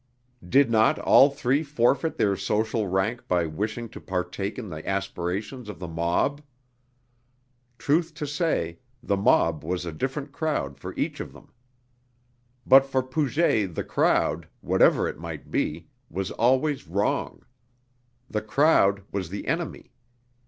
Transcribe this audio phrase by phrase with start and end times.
[0.49, 5.69] Did not all three forfeit their social rank by wishing to partake in the aspirations
[5.69, 6.41] of the mob?
[7.77, 11.51] Truth to say, the mob was a different crowd for each of them.
[12.65, 17.45] But for Puget the crowd, whatever it might be, was always wrong.
[18.27, 19.91] The crowd was the enemy.